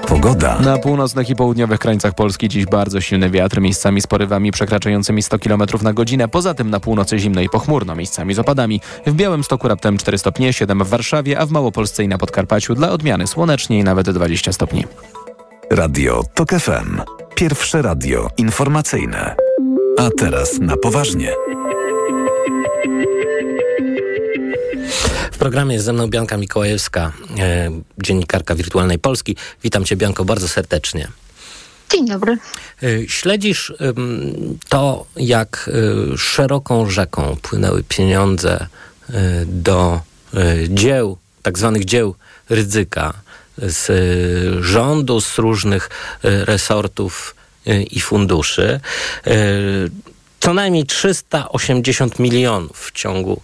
[0.09, 0.59] Pogoda.
[0.59, 5.39] Na północnych i południowych krańcach Polski dziś bardzo silny wiatr, miejscami z porywami przekraczającymi 100
[5.39, 6.29] km na godzinę.
[6.29, 8.81] Poza tym na północy zimno i pochmurno, miejscami z opadami.
[9.07, 12.91] W Białymstoku raptem 4 stopnie, 7 w Warszawie, a w Małopolsce i na Podkarpaciu dla
[12.91, 14.85] odmiany słonecznie i nawet 20 stopni.
[15.73, 17.01] Radio TOK FM.
[17.35, 19.37] Pierwsze radio informacyjne.
[19.99, 21.35] A teraz na poważnie.
[25.33, 27.71] W programie jest ze mną Bianka Mikołajewska, e,
[28.03, 29.37] dziennikarka Wirtualnej Polski.
[29.63, 31.09] Witam Cię, Bianko, bardzo serdecznie.
[31.93, 32.39] Dzień dobry.
[32.83, 33.73] E, śledzisz
[34.69, 35.71] to, jak
[36.13, 38.67] e, szeroką rzeką płynęły pieniądze
[39.11, 40.01] e, do
[40.69, 42.15] dzieł, tak zwanych dzieł
[42.51, 43.13] Rydzyka,
[43.59, 43.91] z
[44.65, 45.91] rządu, z różnych
[46.23, 47.35] resortów
[47.91, 48.81] i funduszy.
[50.41, 53.41] Co najmniej 380 milionów w ciągu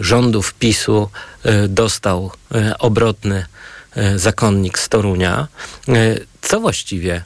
[0.00, 1.10] rządów PiSu
[1.68, 2.30] dostał
[2.78, 3.46] obrotny
[4.16, 5.48] zakonnik z Torunia.
[6.42, 7.24] Co właściwie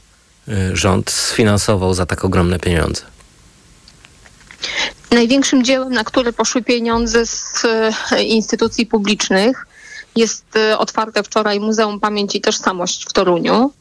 [0.72, 3.02] rząd sfinansował za tak ogromne pieniądze?
[5.11, 7.62] Największym dziełem, na które poszły pieniądze z
[8.18, 9.66] instytucji publicznych,
[10.20, 10.44] jest
[10.78, 13.72] otwarte wczoraj Muzeum Pamięci i Tożsamość w Toruniu.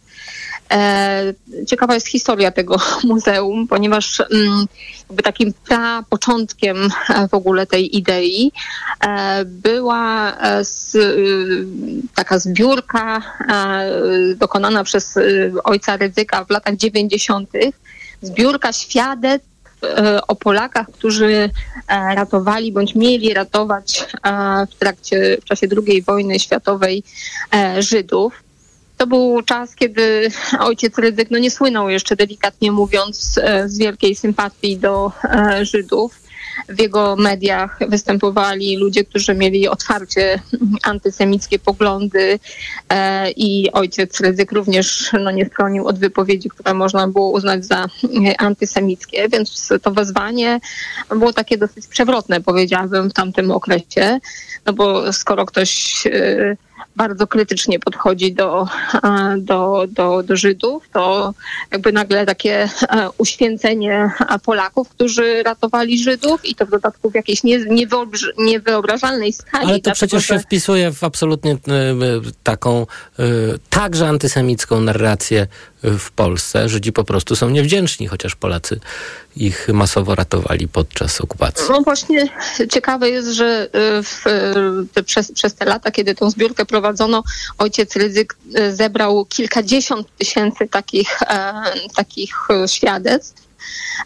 [0.72, 1.34] E,
[1.68, 4.66] ciekawa jest historia tego muzeum, ponieważ mm,
[5.10, 8.52] jakby takim pra początkiem e, w ogóle tej idei
[9.02, 10.38] e, była
[12.16, 13.22] taka zbiórka
[14.36, 15.20] dokonana przez
[15.64, 17.50] ojca Rydzyka w latach 90.
[18.22, 19.49] Zbiórka świadectw
[20.28, 21.50] o Polakach, którzy
[21.90, 24.06] ratowali bądź mieli ratować
[24.72, 27.04] w trakcie, w czasie II wojny światowej
[27.80, 28.44] Żydów
[29.00, 34.16] to był czas, kiedy ojciec Rydzyk no nie słynął jeszcze delikatnie mówiąc e, z wielkiej
[34.16, 36.20] sympatii do e, Żydów.
[36.70, 40.42] W jego mediach występowali ludzie, którzy mieli otwarcie
[40.84, 42.40] antysemickie poglądy
[42.90, 47.86] e, i ojciec Rydzyk również no, nie stronił od wypowiedzi, które można było uznać za
[48.38, 50.60] antysemickie, więc to wezwanie
[51.10, 54.20] było takie dosyć przewrotne, powiedziałabym, w tamtym okresie,
[54.66, 56.04] no bo skoro ktoś
[56.96, 58.68] bardzo krytycznie podchodzi do,
[59.04, 61.34] e, do, do, do Żydów, to
[61.72, 64.12] jakby nagle takie e, uświęcenie
[64.44, 67.60] Polaków, którzy ratowali Żydów i to w dodatku w jakiejś nie,
[68.38, 69.66] niewyobrażalnej skali.
[69.66, 71.58] Ale to przecież się wpisuje w absolutnie e,
[72.44, 72.86] taką
[73.70, 75.48] także antysemicką narrację
[75.84, 76.70] w Polsce.
[76.70, 78.80] Żydzi po prostu są niewdzięczni, chociaż Polacy
[79.40, 81.66] ich masowo ratowali podczas okupacji.
[81.70, 82.28] No właśnie
[82.70, 84.28] ciekawe jest, że y, w,
[84.98, 87.24] y, przez, przez te lata, kiedy tą zbiórkę prowadzono,
[87.58, 91.54] ojciec Rydzyk y, zebrał kilkadziesiąt tysięcy takich, e,
[91.96, 93.50] takich świadectw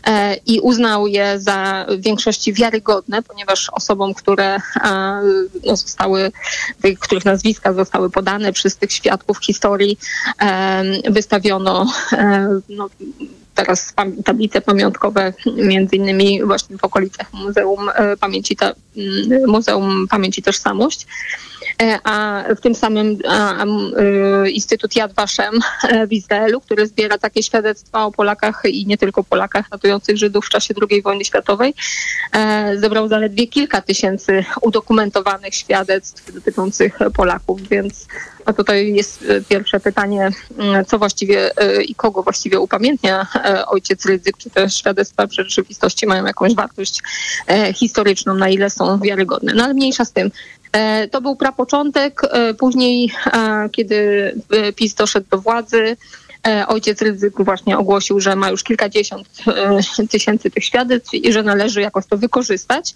[0.08, 4.58] e, i uznał je za w większości wiarygodne, ponieważ osobom, które
[5.66, 6.32] no, zostały,
[7.00, 9.98] których nazwiska zostały podane przez tych świadków historii,
[11.10, 11.94] wystawiono
[12.70, 12.90] no,
[13.56, 13.94] teraz
[14.26, 18.58] tablice pamiątkowe, między innymi właśnie w okolicach Muzeum e, Pamięci,
[19.48, 21.08] Muzeum Pamięci Tożsamość.
[21.82, 25.60] E, a w tym samym a, a, e, Instytut Yad Vashem
[26.10, 30.50] w Izraelu, który zbiera takie świadectwa o Polakach i nie tylko Polakach ratujących Żydów w
[30.50, 31.74] czasie II wojny światowej,
[32.76, 38.08] zebrał zaledwie kilka tysięcy udokumentowanych świadectw dotyczących Polaków, więc
[38.46, 40.30] a tutaj jest pierwsze pytanie,
[40.88, 41.52] co właściwie
[41.88, 43.28] i kogo właściwie upamiętnia
[43.68, 47.02] ojciec Rydzyk, czy te świadectwa w rzeczywistości mają jakąś wartość
[47.76, 49.54] historyczną, na ile są wiarygodne.
[49.54, 50.32] No ale mniejsza z tym.
[50.74, 52.22] E, to był prapoczątek.
[52.24, 54.32] E, później, e, kiedy
[54.76, 55.98] PiS doszedł do władzy,
[56.68, 59.28] ojciec Rydzyk właśnie ogłosił, że ma już kilkadziesiąt
[60.12, 62.96] tysięcy tych świadectw i że należy jakoś to wykorzystać.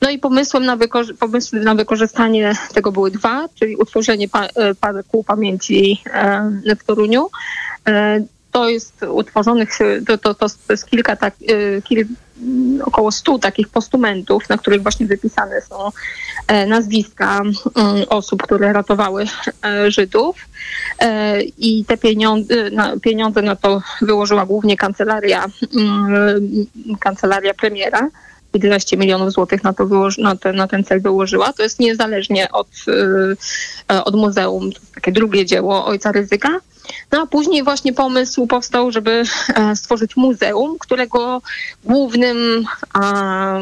[0.00, 0.76] No i pomysłem na,
[1.18, 4.48] pomysły na wykorzystanie tego były dwa, czyli utworzenie pa-
[4.80, 6.02] Parku Pamięci
[6.80, 7.28] w Toruniu
[8.52, 12.06] to jest utworzonych, to, to, to jest kilka tak, y, kil,
[12.84, 15.90] około stu takich postumentów, na których właśnie wypisane są
[16.46, 19.24] e, nazwiska mm, osób, które ratowały
[19.64, 20.36] e, Żydów.
[20.98, 22.54] E, I te pieniądze,
[23.02, 26.66] pieniądze na to wyłożyła głównie kancelaria, mm,
[27.00, 28.08] kancelaria premiera.
[28.54, 31.52] 11 milionów złotych na, to wyłoży, na, ten, na ten cel wyłożyła.
[31.52, 32.68] To jest niezależnie od,
[34.04, 34.72] od muzeum.
[34.72, 36.48] To jest takie drugie dzieło ojca Ryzyka.
[37.12, 39.22] No a później właśnie pomysł powstał, żeby
[39.54, 41.42] e, stworzyć muzeum, którego
[41.84, 43.60] głównym a,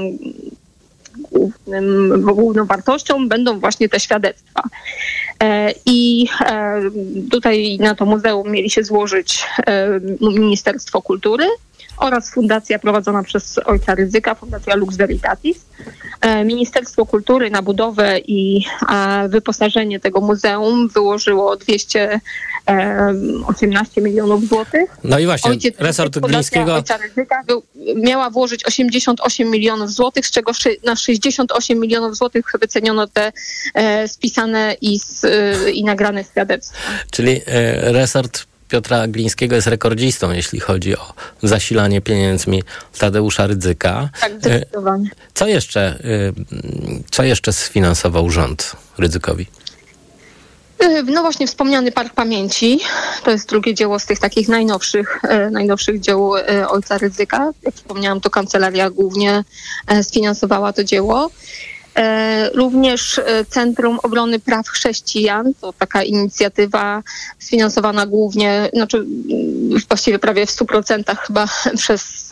[1.32, 4.62] głównym, główną wartością będą właśnie te świadectwa.
[5.42, 6.80] E, I e,
[7.30, 9.46] tutaj na to muzeum mieli się złożyć
[10.20, 11.44] Ministerstwo Kultury,
[11.96, 15.66] oraz fundacja prowadzona przez ojca Ryzyka, Fundacja Lux Veritatis.
[16.20, 18.64] E, Ministerstwo Kultury na budowę i
[19.28, 24.96] wyposażenie tego muzeum wyłożyło 218 milionów złotych.
[25.04, 26.74] No i właśnie, Ojciec, resort Glińskiego...
[26.74, 27.42] Ojca Ryzyka
[27.96, 30.52] miała włożyć 88 milionów złotych, z czego
[30.84, 33.32] na 68 milionów złotych wyceniono te
[33.74, 36.78] e, spisane i, e, i nagrane świadectwa.
[37.10, 37.40] Czyli
[37.82, 42.62] resort Piotra Glińskiego jest rekordzistą, jeśli chodzi o zasilanie pieniędzmi
[42.98, 44.08] Tadeusza Rydzyka.
[44.20, 45.10] Tak, zdecydowanie.
[45.34, 49.46] Co jeszcze, y, co jeszcze sfinansował rząd Rydzykowi?
[50.82, 52.80] Y, no właśnie wspomniany Park Pamięci,
[53.24, 56.32] to jest drugie dzieło z tych takich najnowszych, y, najnowszych dzieł
[56.68, 57.50] ojca Rydzyka.
[57.62, 59.44] Jak wspomniałam, to kancelaria głównie
[60.02, 61.30] sfinansowała to dzieło.
[61.96, 67.02] E, również e, Centrum Obrony Praw Chrześcijan, to taka inicjatywa
[67.38, 71.46] sfinansowana głównie, znaczy mm, właściwie prawie w 100% chyba
[71.78, 72.30] przez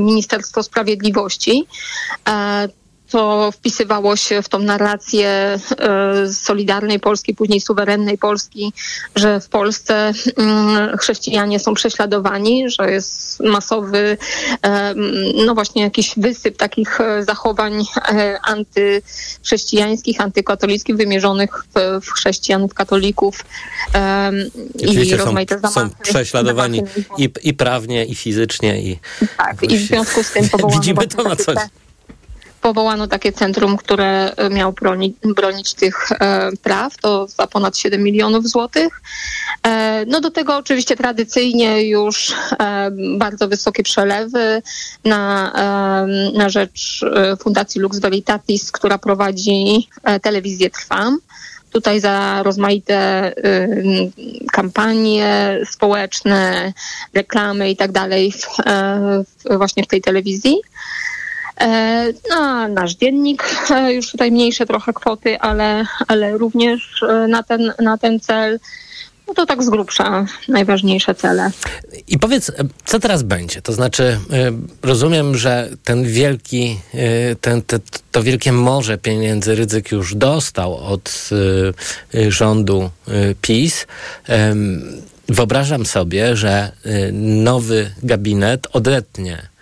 [0.00, 1.66] Ministerstwo Sprawiedliwości.
[3.14, 5.58] To wpisywało się w tą narrację e,
[6.32, 8.72] solidarnej Polski, później suwerennej Polski,
[9.16, 14.16] że w Polsce mm, chrześcijanie są prześladowani, że jest masowy,
[14.62, 14.94] e,
[15.46, 17.84] no właśnie jakiś wysyp takich e, zachowań
[18.42, 21.64] antychrześcijańskich, antykatolickich, wymierzonych
[22.00, 23.44] w, chrześcijan, w katolików
[24.78, 25.96] i rozmaite są, zamachy.
[25.96, 26.82] Są prześladowani
[27.18, 28.82] i, i prawnie, i fizycznie.
[28.82, 28.98] I,
[29.36, 31.56] tak, i w związku z tym powołano Widzimy to na coś
[32.64, 38.02] powołano takie centrum, które e, miało bronić, bronić tych e, praw, to za ponad 7
[38.02, 39.00] milionów złotych.
[39.66, 42.32] E, no do tego oczywiście tradycyjnie już
[43.18, 44.62] bardzo wysokie przelewy
[45.04, 45.52] na,
[46.34, 47.04] na rzecz
[47.40, 49.88] Fundacji Lux Veritatis, która prowadzi
[50.22, 51.18] telewizję Trwam
[51.72, 54.10] tutaj za rozmaite y,
[54.52, 56.72] kampanie społeczne,
[57.14, 58.32] reklamy i tak dalej
[59.50, 60.56] właśnie w tej telewizji.
[61.60, 67.42] E, na nasz dziennik e, już tutaj mniejsze trochę kwoty, ale, ale również e, na
[67.42, 68.60] ten, na ten cel.
[69.28, 71.50] No to tak z grubsza najważniejsze cele.
[72.08, 72.52] I powiedz,
[72.84, 73.62] co teraz będzie?
[73.62, 74.18] To znaczy,
[74.82, 76.80] rozumiem, że ten wielki,
[77.40, 77.78] ten, te,
[78.12, 81.30] to wielkie morze pieniędzy Rydzyk już dostał od
[82.28, 82.90] rządu
[83.40, 83.86] PiS.
[85.28, 86.72] Wyobrażam sobie, że
[87.12, 89.53] nowy gabinet odetnie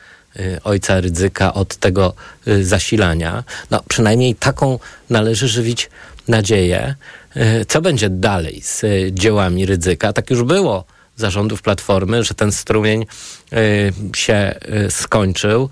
[0.64, 2.14] ojca Rydzyka od tego
[2.48, 3.44] y, zasilania.
[3.70, 4.78] No, przynajmniej taką
[5.10, 5.90] należy żywić
[6.28, 6.94] nadzieję.
[7.36, 10.12] Y, co będzie dalej z dziełami Rydzyka?
[10.12, 10.84] Tak już było
[11.16, 13.06] zarządów Platformy, że ten strumień
[14.16, 14.54] się
[14.90, 15.68] skończył.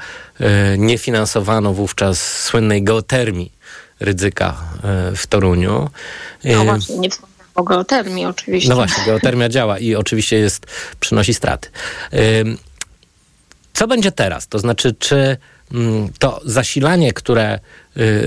[0.79, 3.53] Nie finansowano wówczas słynnej geotermii
[4.01, 4.57] Rydzyka
[5.17, 5.91] w Toruniu.
[6.45, 7.09] No właśnie, nie
[7.55, 8.69] o geotermii oczywiście.
[8.69, 10.67] No właśnie, geotermia działa i oczywiście jest,
[11.01, 11.69] przynosi straty.
[13.73, 14.49] Co będzie teraz?
[14.49, 15.37] To znaczy, czy
[15.73, 17.61] mm, to zasilanie, które y,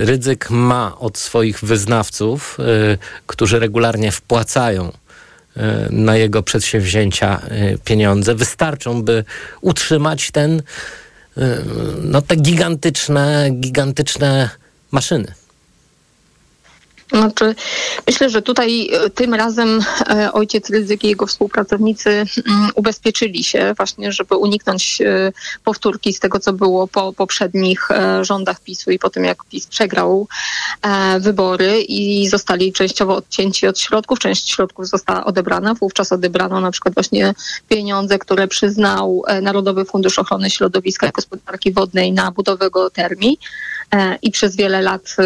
[0.04, 7.40] Rydzyk ma od swoich wyznawców, y, którzy regularnie wpłacają y, na jego przedsięwzięcia
[7.84, 9.24] pieniądze, wystarczą, by
[9.60, 10.62] utrzymać ten,
[12.02, 14.50] no te gigantyczne, gigantyczne
[14.90, 15.34] maszyny.
[17.08, 17.54] Znaczy,
[18.06, 23.74] myślę, że tutaj e, tym razem e, ojciec Rydzyk i jego współpracownicy mm, ubezpieczyli się
[23.76, 25.32] właśnie, żeby uniknąć e,
[25.64, 27.88] powtórki z tego, co było po poprzednich
[28.22, 30.28] rządach PiSu i po tym, jak PiS przegrał
[31.20, 34.18] wybory i zostali częściowo odcięci od środków.
[34.18, 35.74] Część środków została odebrana.
[35.74, 37.34] Wówczas odebrano na przykład właśnie
[37.68, 43.38] pieniądze, które przyznał Narodowy Fundusz Ochrony Środowiska i Gospodarki Wodnej na budowę geotermii.
[43.94, 45.16] E, i przez wiele lat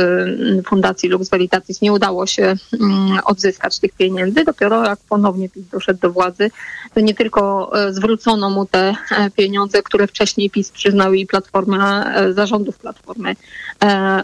[0.58, 4.44] y, Fundacji Lux Veritatis nie udało się mm, odzyskać tych pieniędzy.
[4.44, 6.50] Dopiero jak ponownie PiS doszedł do władzy,
[6.94, 12.04] to nie tylko e, zwrócono mu te e, pieniądze, które wcześniej PiS przyznał i Platforma,
[12.30, 13.36] zarządów Platformy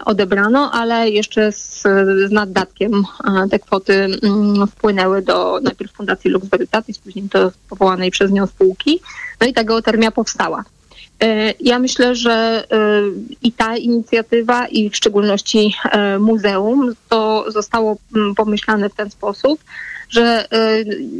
[0.05, 1.81] odebrano, ale jeszcze z,
[2.27, 3.03] z naddatkiem
[3.51, 8.99] te kwoty mm, wpłynęły do najpierw Fundacji Lux Veritatis, później do powołanej przez nią spółki.
[9.41, 10.63] No i ta geotermia powstała.
[11.23, 13.01] E, ja myślę, że e,
[13.43, 19.59] i ta inicjatywa, i w szczególności e, muzeum, to zostało mm, pomyślane w ten sposób,
[20.09, 20.47] że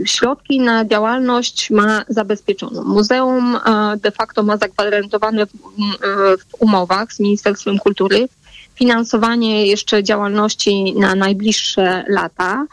[0.05, 2.83] środki na działalność ma zabezpieczoną.
[2.83, 3.57] Muzeum
[3.97, 5.45] de facto ma zagwarantowane
[6.39, 8.27] w umowach z Ministerstwem Kultury
[8.75, 12.65] finansowanie jeszcze działalności na najbliższe lata.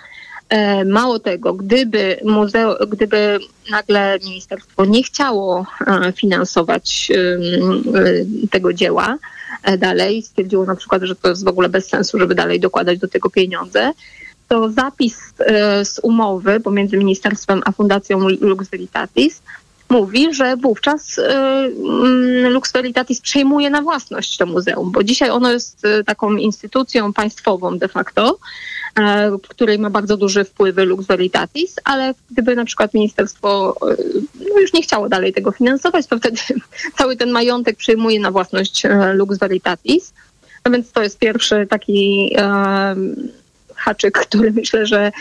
[0.52, 3.38] E, mało tego, gdyby, muzeo, gdyby
[3.70, 9.16] nagle ministerstwo nie chciało e, finansować e, tego dzieła
[9.78, 13.08] dalej, stwierdziło na przykład, że to jest w ogóle bez sensu, żeby dalej dokładać do
[13.08, 13.92] tego pieniądze,
[14.48, 15.34] to zapis
[15.84, 19.42] z umowy pomiędzy ministerstwem a Fundacją Lux Veritatis
[19.88, 21.20] mówi, że wówczas
[22.48, 27.88] Lux Veritatis przejmuje na własność to muzeum, bo dzisiaj ono jest taką instytucją państwową de
[27.88, 28.38] facto,
[29.44, 33.96] w której ma bardzo duży wpływ Lux Veritatis, ale gdyby na przykład ministerstwo e,
[34.54, 36.40] no już nie chciało dalej tego finansować, to wtedy
[36.98, 40.12] cały ten majątek przejmuje na własność e, Lux Veritatis.
[40.64, 42.30] No więc to jest pierwszy taki
[43.76, 45.12] haczyk, który myślę, że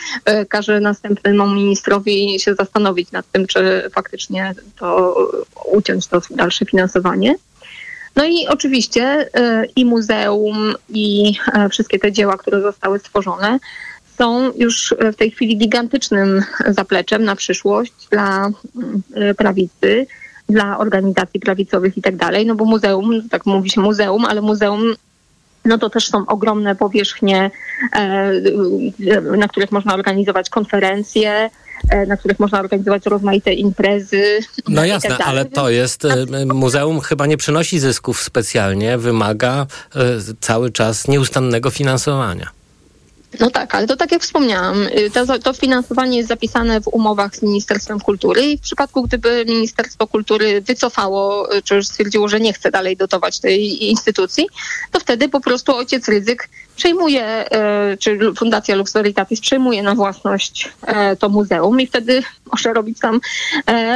[0.49, 5.15] każe następnemu ministrowi się zastanowić nad tym, czy faktycznie to
[5.65, 7.35] uciąć to dalsze finansowanie.
[8.15, 13.59] No i oczywiście e, i muzeum, i e, wszystkie te dzieła, które zostały stworzone,
[14.17, 18.49] są już w tej chwili gigantycznym zapleczem na przyszłość dla
[19.15, 20.07] e, prawicy,
[20.49, 24.95] dla organizacji prawicowych i tak dalej, no bo muzeum, tak mówi się muzeum, ale muzeum
[25.65, 27.51] no to też są ogromne powierzchnie,
[29.37, 31.49] na których można organizować konferencje, e,
[32.07, 34.39] na których można organizować rozmaite imprezy.
[34.67, 35.33] No jasne, tak dalej.
[35.33, 39.99] ale to jest, e, muzeum chyba nie przynosi zysków specjalnie, wymaga e,
[40.39, 42.60] cały czas nieustannego finansowania.
[43.39, 47.35] No tak, ale to tak jak wspomniałam, y, to, to finansowanie jest zapisane w umowach
[47.35, 52.39] z Ministerstwem Kultury i w przypadku, gdyby Ministerstwo Kultury wycofało, y, czy już stwierdziło, że
[52.39, 54.47] nie chce dalej dotować tej instytucji,
[54.91, 57.45] to wtedy po prostu ojciec Rydzyk przejmuje,
[57.93, 60.69] y, czy Fundacja Lux Veritatis przejmuje na własność
[61.19, 63.19] to muzeum i wtedy może robić tam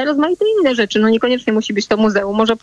[0.05, 0.99] rozmaite inne rzeczy.
[0.99, 2.55] No niekoniecznie musi być to muzeum, może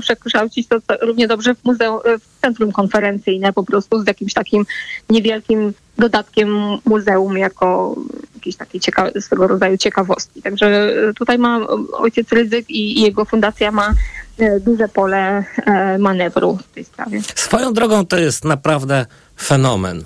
[0.00, 4.66] przekształcić to równie dobrze w, muzeum, w centrum konferencyjne po prostu z jakimś takim
[5.10, 7.96] niewielkim dodatkiem muzeum jako
[8.34, 10.42] jakiś taki ciekawy, swego rodzaju ciekawostki.
[10.42, 13.94] Także tutaj ma ojciec Rydzyk i, i jego fundacja ma
[14.38, 17.20] e, duże pole e, manewru w tej sprawie.
[17.34, 19.06] Swoją drogą to jest naprawdę
[19.40, 20.04] fenomen e,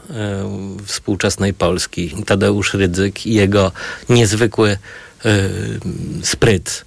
[0.84, 2.14] współczesnej Polski.
[2.26, 3.72] Tadeusz Rydzyk i jego
[4.08, 4.78] niezwykły
[6.22, 6.84] spryt.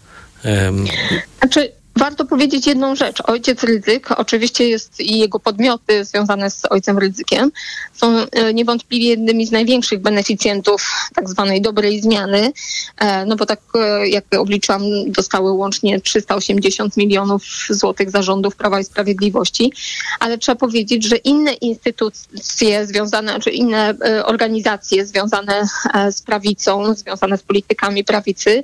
[1.39, 3.22] Znaczy, warto powiedzieć jedną rzecz.
[3.24, 7.52] Ojciec Rydzyk, oczywiście jest i jego podmioty związane z ojcem Rydzykiem,
[7.93, 12.52] są e, niewątpliwie jednymi z największych beneficjentów tak zwanej dobrej zmiany,
[12.98, 18.84] e, no bo tak e, jak obliczyłam, dostały łącznie 380 milionów złotych zarządów Prawa i
[18.84, 19.74] Sprawiedliwości,
[20.20, 25.68] ale trzeba powiedzieć, że inne instytucje związane, czy inne e, organizacje związane
[26.12, 28.64] z prawicą, związane z politykami prawicy,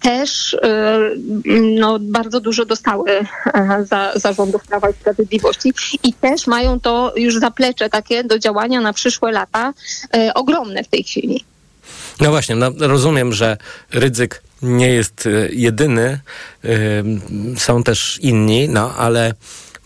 [0.00, 0.98] też e,
[1.78, 7.38] no, bardzo dużo dostały e, za, zarządów Prawa i Sprawiedliwości i też mają to już
[7.38, 9.72] zaplecze takie do działania na przyszłe lata
[10.16, 11.44] e, ogromne w tej chwili.
[12.20, 13.56] No właśnie, no rozumiem, że
[13.92, 16.20] Rydzyk nie jest e, jedyny,
[17.56, 19.34] są też inni, no ale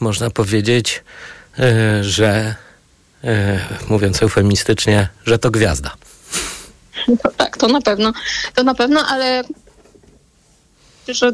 [0.00, 1.02] można powiedzieć,
[1.58, 2.54] e, że
[3.24, 3.58] e,
[3.88, 5.90] mówiąc eufemistycznie, że to gwiazda.
[7.08, 8.12] No tak, to na pewno,
[8.54, 9.42] to na pewno, ale
[11.08, 11.32] że